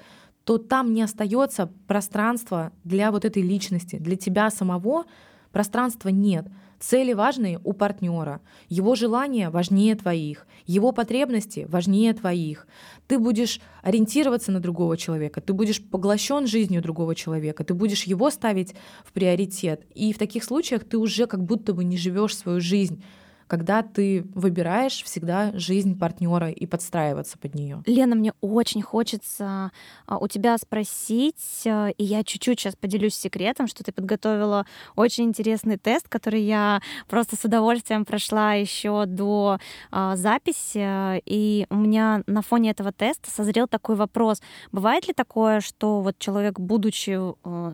[0.44, 5.04] то там не остается пространства для вот этой личности, для тебя самого
[5.52, 6.46] пространства нет.
[6.80, 8.40] Цели важные у партнера,
[8.70, 12.66] его желания важнее твоих, его потребности важнее твоих.
[13.06, 18.30] Ты будешь ориентироваться на другого человека, ты будешь поглощен жизнью другого человека, ты будешь его
[18.30, 19.84] ставить в приоритет.
[19.94, 23.04] И в таких случаях ты уже как будто бы не живешь свою жизнь
[23.50, 27.82] когда ты выбираешь всегда жизнь партнера и подстраиваться под нее.
[27.84, 29.72] Лена, мне очень хочется
[30.06, 35.24] а, у тебя спросить, а, и я чуть-чуть сейчас поделюсь секретом, что ты подготовила очень
[35.24, 39.58] интересный тест, который я просто с удовольствием прошла еще до
[39.90, 45.58] а, записи, и у меня на фоне этого теста созрел такой вопрос: бывает ли такое,
[45.58, 47.10] что вот человек, будучи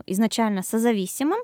[0.07, 1.39] изначально созависимым,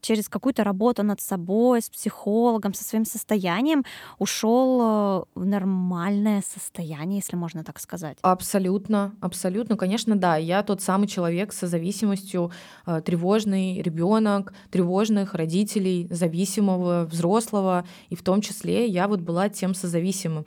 [0.00, 3.84] через какую-то работу над собой, с психологом, со своим состоянием состоянием
[4.18, 8.18] ушел в нормальное состояние, если можно так сказать.
[8.22, 10.36] Абсолютно, абсолютно, конечно, да.
[10.36, 12.52] Я тот самый человек со зависимостью,
[13.04, 20.46] тревожный ребенок, тревожных родителей, зависимого взрослого, и в том числе я вот была тем созависимым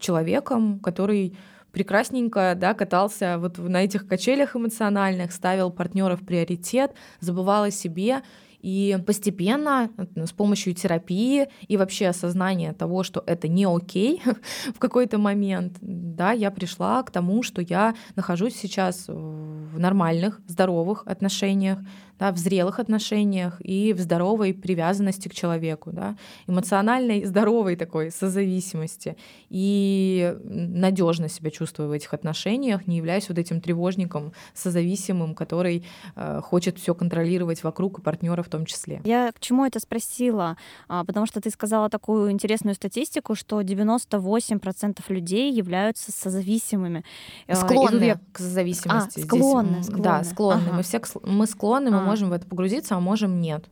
[0.00, 1.36] человеком, который
[1.70, 8.22] прекрасненько да, катался вот на этих качелях эмоциональных, ставил партнера в приоритет, забывал о себе.
[8.64, 14.22] И постепенно с помощью терапии и вообще осознания того, что это не окей
[14.74, 21.02] в какой-то момент, да, я пришла к тому, что я нахожусь сейчас в нормальных, здоровых
[21.06, 21.78] отношениях,
[22.18, 29.16] да, в зрелых отношениях и в здоровой привязанности к человеку, да, эмоциональной, здоровой такой созависимости.
[29.50, 35.84] И надежно себя чувствую в этих отношениях, не являюсь вот этим тревожником созависимым, который
[36.16, 39.00] э, хочет все контролировать вокруг и партнера в том числе.
[39.04, 40.56] Я к чему это спросила?
[40.88, 47.04] А, потому что ты сказала такую интересную статистику, что 98% людей являются созависимыми.
[47.46, 48.20] Э, склонны я...
[48.32, 49.20] к созависимости.
[49.20, 50.02] А, склонны, склонны.
[50.02, 50.62] Да, склонны.
[50.68, 50.76] Ага.
[50.76, 53.68] Мы все мы склонны, мы можем в это погрузиться, а можем нет.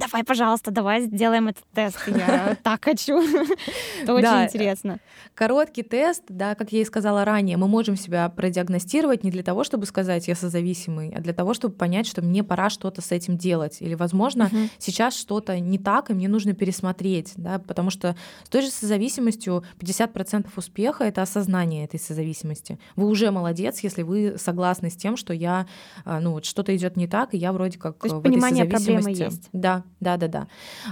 [0.00, 1.98] Давай, пожалуйста, давай сделаем этот тест.
[2.06, 3.20] Я так хочу.
[4.02, 4.98] Это очень интересно.
[5.34, 9.62] Короткий тест, да, как я и сказала ранее, мы можем себя продиагностировать не для того,
[9.62, 13.36] чтобы сказать, я созависимый, а для того, чтобы понять, что мне пора что-то с этим
[13.36, 13.76] делать.
[13.80, 18.62] Или, возможно, сейчас что-то не так, и мне нужно пересмотреть, да, потому что с той
[18.62, 22.78] же созависимостью 50% успеха— это осознание этой созависимости.
[22.96, 25.66] Вы уже молодец, если вы согласны с тем, что я,
[26.06, 28.64] а, ну, вот что-то идет не так, и я вроде как То есть в понимание
[28.64, 29.48] этой проблемы есть.
[29.52, 30.46] Да, да, да, да.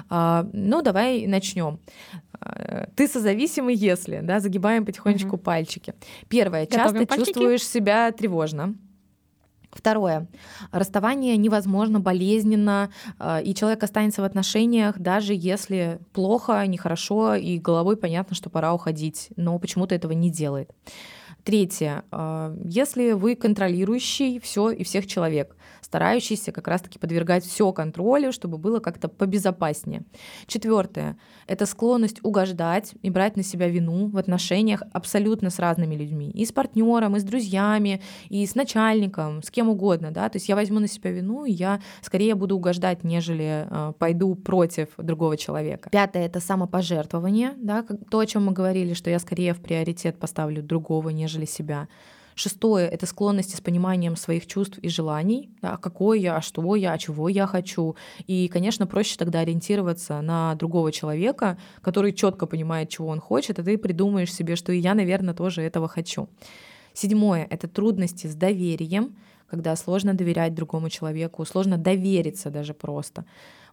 [0.08, 1.78] А, ну, давай начнем.
[2.40, 5.38] А, ты созависимый, если, да, загибаем потихонечку угу.
[5.38, 5.94] пальчики.
[6.28, 7.26] Первое, Готовим часто пальчики.
[7.26, 8.74] чувствуешь себя тревожно.
[9.70, 10.26] Второе.
[10.72, 17.96] Расставание невозможно, болезненно, а, и человек останется в отношениях, даже если плохо, нехорошо, и головой
[17.96, 20.70] понятно, что пора уходить, но почему-то этого не делает.
[21.44, 22.04] Третье.
[22.11, 25.56] А, если вы контролирующий все и всех человек,
[25.88, 30.03] старающийся как раз-таки подвергать все контролю, чтобы было как-то побезопаснее.
[30.46, 36.31] Четвертое— это склонность угождать и брать на себя вину в отношениях абсолютно с разными людьми.
[36.31, 40.11] И с партнером, и с друзьями, и с начальником, с кем угодно.
[40.11, 40.29] Да?
[40.29, 44.35] То есть я возьму на себя вину, и я скорее буду угождать, нежели э, пойду
[44.35, 45.88] против другого человека.
[45.88, 47.55] Пятое— это самопожертвование.
[47.57, 47.83] Да?
[48.11, 51.88] То, о чем мы говорили, что я скорее в приоритет поставлю другого, нежели себя.
[52.38, 56.92] Шестое— это склонности с пониманием своих чувств и желаний, да, какой я, а что я,
[56.92, 57.96] а чего я хочу.
[58.29, 63.64] И, конечно, проще тогда ориентироваться на другого человека, который четко понимает, чего он хочет, и
[63.64, 66.29] ты придумаешь себе, что и я, наверное, тоже этого хочу.
[66.92, 69.16] Седьмое— это трудности с доверием,
[69.51, 73.24] когда сложно доверять другому человеку, сложно довериться даже просто.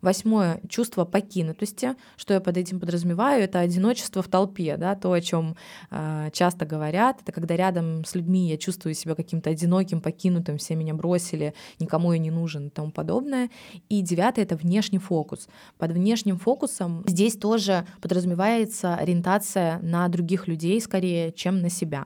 [0.01, 1.95] Восьмое— чувство покинутости.
[2.17, 3.43] Что я под этим подразумеваю?
[3.43, 5.55] Это одиночество в толпе, да, то, о чем
[5.91, 7.21] э, часто говорят.
[7.21, 12.13] Это когда рядом с людьми я чувствую себя каким-то одиноким, покинутым, все меня бросили, никому
[12.13, 13.49] я не нужен и тому подобное.
[13.89, 15.47] И девятое— это внешний фокус.
[15.77, 22.05] Под внешним фокусом здесь тоже подразумевается ориентация на других людей скорее, чем на себя.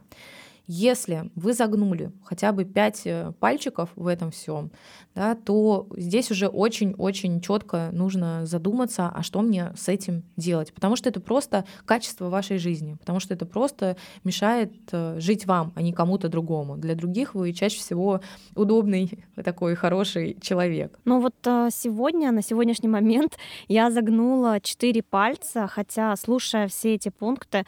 [0.72, 4.70] Если вы загнули хотя бы 5 э, пальчиков в этом всем,
[5.16, 10.72] да, то здесь уже очень-очень четко нужно задуматься, а что мне с этим делать.
[10.72, 15.74] Потому что это просто качество вашей жизни, потому что это просто мешает э, жить вам,
[15.74, 16.78] а не кому-то другому.
[16.78, 18.22] Для других вы чаще всего
[18.54, 21.00] удобный такой хороший человек.
[21.04, 27.10] Ну вот э, сегодня, на сегодняшний момент я загнула 4 пальца, хотя слушая все эти
[27.10, 27.66] пункты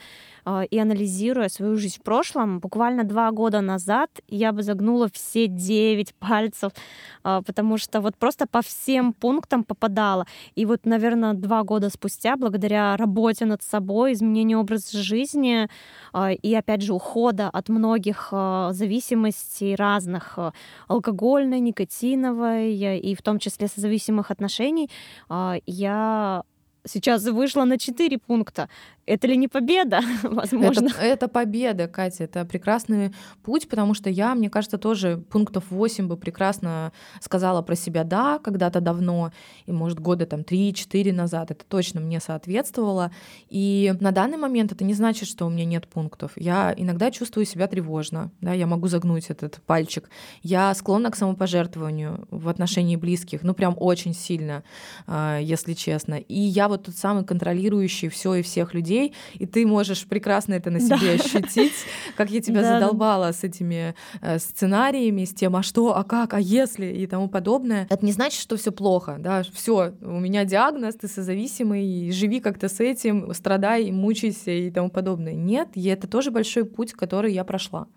[0.72, 5.48] и анализируя свою жизнь в прошлом, буквально буквально два года назад я бы загнула все
[5.48, 6.72] девять пальцев,
[7.24, 10.26] а, потому что вот просто по всем пунктам попадала.
[10.56, 15.68] И вот, наверное, два года спустя, благодаря работе над собой, изменению образа жизни
[16.14, 20.38] а, и, опять же, ухода от многих а, зависимостей разных,
[20.88, 24.90] алкогольной, никотиновой и в том числе созависимых отношений,
[25.66, 26.44] я
[26.86, 28.70] сейчас вышла на 4 пункта.
[29.06, 30.88] Это ли не победа, возможно?
[30.88, 33.14] Это, это победа, Катя, это прекрасный
[33.44, 38.40] путь, потому что я, мне кажется, тоже пунктов 8 бы прекрасно сказала про себя «да»
[38.40, 39.32] когда-то давно,
[39.66, 43.12] и, может, года там 3-4 назад, это точно мне соответствовало.
[43.50, 46.32] И на данный момент это не значит, что у меня нет пунктов.
[46.36, 50.10] Я иногда чувствую себя тревожно, да, я могу загнуть этот пальчик.
[50.44, 54.64] Я склонна к самопожертвованию в отношении близких, ну, прям очень сильно,
[55.08, 56.16] а, если честно.
[56.16, 60.70] И я вот тот самый контролирующий все и всех людей, и ты можешь прекрасно это
[60.70, 61.24] на себе да.
[61.24, 61.74] ощутить,
[62.16, 62.80] как я тебя да.
[62.80, 67.28] задолбала с этими э, сценариями, с тем, а что, а как, а если и тому
[67.28, 67.88] подобное.
[67.90, 72.70] Это не значит, что все плохо, да, все, у меня диагноз, ты созависимый, живи как-то
[72.70, 75.34] с этим, страдай, мучайся и тому подобное.
[75.34, 77.88] Нет, и это тоже большой путь, который я прошла.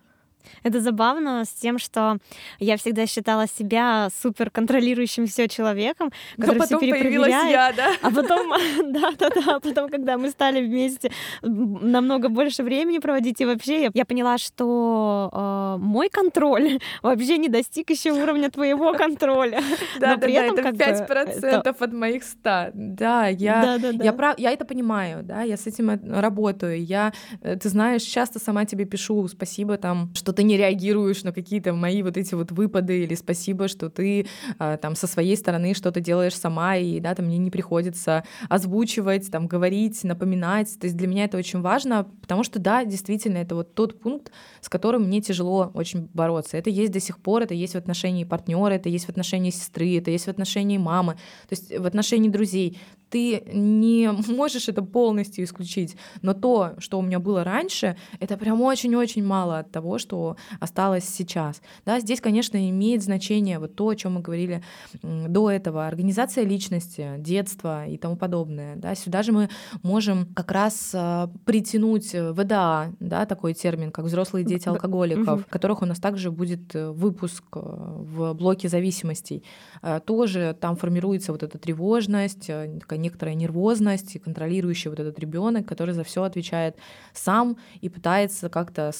[0.62, 2.18] Это забавно с тем, что
[2.58, 7.92] я всегда считала себя супер контролирующим все человеком, который потом все появилась я, да?
[8.02, 8.50] А потом,
[8.92, 11.10] да, да, да, потом, когда мы стали вместе
[11.42, 17.90] намного больше времени проводить, и вообще я, поняла, что э, мой контроль вообще не достиг
[17.90, 19.60] еще уровня твоего контроля.
[19.98, 22.70] Да, да, да, это 5% от моих 100.
[22.74, 26.84] Да, я, я, прав, я это понимаю, да, я с этим работаю.
[26.84, 31.32] Я, э, ты знаешь, часто сама тебе пишу спасибо там, что ты не реагируешь на
[31.32, 34.26] какие-то мои вот эти вот выпады, или спасибо, что ты
[34.58, 39.30] а, там со своей стороны что-то делаешь сама, и да, там мне не приходится озвучивать,
[39.30, 40.78] там говорить, напоминать.
[40.78, 44.32] То есть для меня это очень важно, потому что да, действительно, это вот тот пункт,
[44.60, 46.56] с которым мне тяжело очень бороться.
[46.56, 49.96] Это есть до сих пор, это есть в отношении партнера, это есть в отношении сестры,
[49.96, 51.14] это есть в отношении мамы,
[51.48, 52.78] то есть в отношении друзей
[53.14, 55.96] ты не можешь это полностью исключить.
[56.22, 60.23] Но то, что у меня было раньше, это прям очень-очень мало от того, что
[60.60, 61.60] осталось сейчас.
[61.84, 64.62] Да, здесь, конечно, имеет значение вот то, о чем мы говорили
[65.02, 65.86] до этого.
[65.86, 68.76] Организация личности, детство и тому подобное.
[68.76, 69.48] Да, сюда же мы
[69.82, 75.48] можем как раз а, притянуть ВДА, да, такой термин, как взрослые дети алкоголиков, угу.
[75.48, 79.44] которых у нас также будет э, выпуск э, в блоке зависимостей.
[79.82, 82.50] Э, тоже там формируется вот эта тревожность,
[82.90, 86.76] некоторая нервозность и контролирующий вот этот ребенок, который за все отвечает
[87.12, 88.92] сам и пытается как-то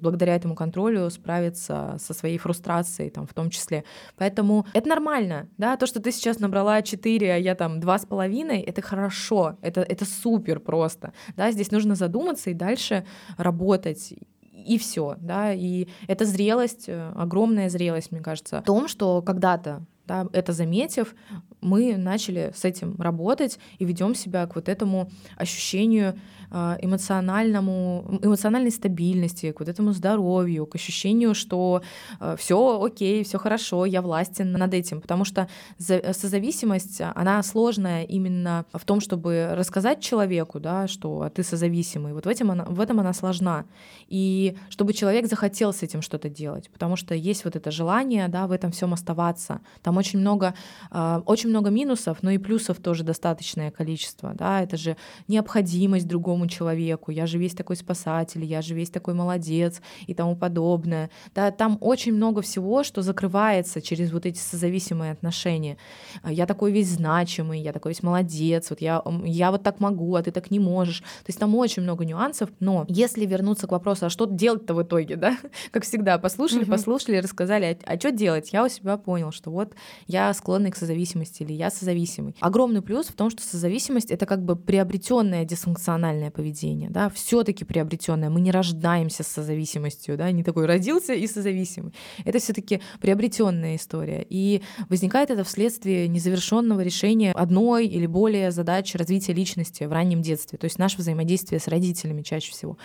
[0.00, 0.71] благодаря этому контролю
[1.10, 3.84] справиться со своей фрустрацией там в том числе.
[4.16, 8.06] Поэтому это нормально, да, то, что ты сейчас набрала 4, а я там два с
[8.06, 13.04] половиной, это хорошо, это, это супер просто, да, здесь нужно задуматься и дальше
[13.36, 14.14] работать
[14.52, 19.84] и все, да, и это зрелость, э, огромная зрелость, мне кажется, в том, что когда-то
[20.06, 21.14] да, это заметив,
[21.62, 26.14] мы начали с этим работать и ведем себя к вот этому ощущению
[26.54, 31.80] а, эмоциональному, эмоциональной стабильности, к вот этому здоровью, к ощущению, что
[32.20, 35.00] а, все окей, все хорошо, я властен над этим.
[35.00, 35.48] Потому что
[35.78, 42.12] созависимость, она сложная именно в том, чтобы рассказать человеку, да, что ты созависимый.
[42.12, 43.64] Вот в этом она, в этом она сложна.
[44.08, 48.46] И чтобы человек захотел с этим что-то делать, потому что есть вот это желание, да,
[48.46, 49.60] в этом всем оставаться.
[49.82, 50.54] Там очень много,
[50.90, 54.34] а, очень много минусов, но и плюсов тоже достаточное количество.
[54.34, 54.62] Да?
[54.62, 54.96] Это же
[55.28, 60.36] необходимость другому человеку, я же весь такой спасатель, я же весь такой молодец и тому
[60.36, 61.10] подобное.
[61.34, 65.76] Да, там очень много всего, что закрывается через вот эти созависимые отношения.
[66.22, 70.14] А, я такой весь значимый, я такой весь молодец, вот я, я вот так могу,
[70.16, 71.00] а ты так не можешь.
[71.00, 74.82] То есть там очень много нюансов, но если вернуться к вопросу, а что делать-то в
[74.82, 75.38] итоге, да?
[75.70, 78.52] Как всегда, послушали, послушали, рассказали, а, а что делать?
[78.52, 79.74] Я у себя понял, что вот
[80.06, 82.34] я склонный к созависимости или я созависимый.
[82.40, 88.30] Огромный плюс в том, что созависимость— это как бы приобретенная дисфункциональная поведение, да, все-таки приобретенное.
[88.30, 91.92] Мы не рождаемся с созависимостью, да, не такой родился и созависимый.
[92.24, 94.26] Это все-таки приобретенная история.
[94.28, 100.58] И возникает это вследствие незавершенного решения одной или более задач развития личности в раннем детстве,
[100.58, 102.76] то есть наше взаимодействие с родителями чаще всего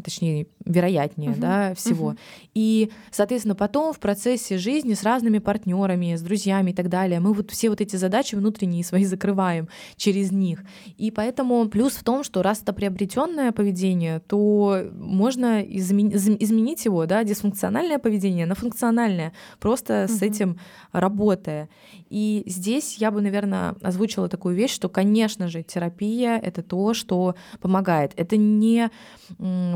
[0.00, 1.40] точнее, вероятнее, uh-huh.
[1.40, 2.12] да, всего.
[2.12, 2.18] Uh-huh.
[2.54, 7.32] И, соответственно, потом в процессе жизни с разными партнерами, с друзьями и так далее, мы
[7.32, 10.60] вот все вот эти задачи внутренние свои закрываем через них.
[10.96, 17.06] И поэтому плюс в том, что раз это приобретенное поведение, то можно измен- изменить его,
[17.06, 20.08] да, дисфункциональное поведение на функциональное, просто uh-huh.
[20.08, 20.58] с этим
[20.92, 21.68] работая.
[22.08, 27.34] И здесь я бы, наверное, озвучила такую вещь, что, конечно же, терапия— это то, что
[27.60, 28.12] помогает.
[28.16, 28.90] Это не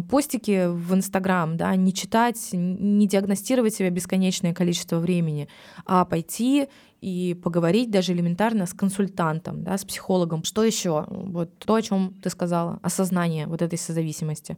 [0.08, 5.48] постики в Инстаграм, да, не читать, не диагностировать себя бесконечное количество времени,
[5.84, 6.68] а пойти
[7.00, 10.44] и поговорить даже элементарно с консультантом, да, с психологом.
[10.44, 11.06] Что еще?
[11.08, 14.56] Вот то, о чем ты сказала, осознание вот этой созависимости,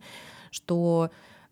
[0.50, 1.10] что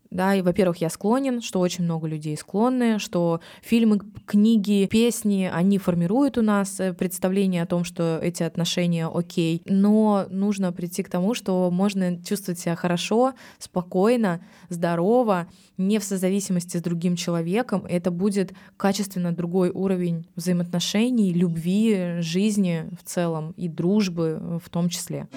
[0.09, 5.77] да, и, во-первых, я склонен, что очень много людей склонны, что фильмы, книги, песни, они
[5.77, 11.09] формируют у нас э, представление о том, что эти отношения окей, но нужно прийти к
[11.09, 15.47] тому, что можно чувствовать себя хорошо, спокойно, здорово,
[15.77, 17.85] не в созависимости с другим человеком.
[17.87, 25.27] Это будет качественно другой уровень взаимоотношений, любви, жизни в целом и дружбы в том числе.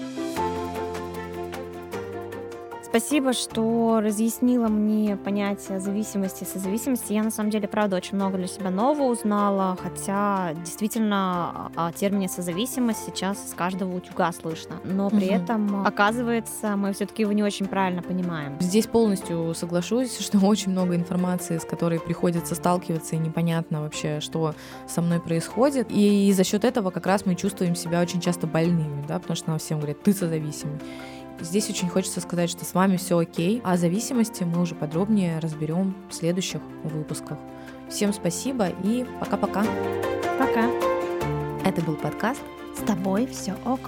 [2.91, 7.13] Спасибо, что разъяснила мне понятие зависимости и созависимости.
[7.13, 12.27] Я, на самом деле, правда, очень много для себя нового узнала, хотя действительно о термине
[12.27, 14.75] созависимость сейчас с каждого утюга слышно.
[14.83, 15.35] Но при угу.
[15.35, 18.57] этом, оказывается, мы все-таки его не очень правильно понимаем.
[18.59, 24.53] Здесь полностью соглашусь, что очень много информации, с которой приходится сталкиваться, и непонятно вообще, что
[24.85, 25.87] со мной происходит.
[25.91, 29.51] И за счет этого как раз мы чувствуем себя очень часто больными, да, потому что
[29.51, 30.81] нам всем говорят, ты созависимый.
[31.41, 35.95] Здесь очень хочется сказать, что с вами все окей, а зависимости мы уже подробнее разберем
[36.09, 37.37] в следующих выпусках.
[37.89, 39.65] Всем спасибо и пока-пока.
[40.37, 40.69] Пока.
[41.65, 42.41] Это был подкаст
[42.77, 43.79] «С тобой все ок».